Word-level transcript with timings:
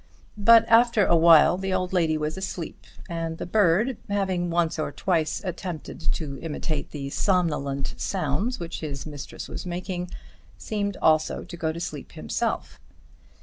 But, 0.39 0.65
after 0.67 1.05
awhile, 1.05 1.59
the 1.59 1.71
old 1.75 1.93
lady 1.93 2.17
was 2.17 2.35
asleep, 2.35 2.85
and 3.07 3.37
the 3.37 3.45
bird, 3.45 3.97
having 4.09 4.49
once 4.49 4.79
or 4.79 4.91
twice 4.91 5.43
attempted 5.45 5.99
to 6.13 6.39
imitate 6.41 6.89
the 6.89 7.11
somnolent 7.11 7.93
sounds 7.97 8.59
which 8.59 8.79
his 8.79 9.05
mistress 9.05 9.47
was 9.47 9.63
making, 9.63 10.09
seemed 10.57 10.97
also 11.03 11.43
to 11.43 11.55
go 11.55 11.71
to 11.71 11.79
sleep 11.79 12.13
himself. 12.13 12.79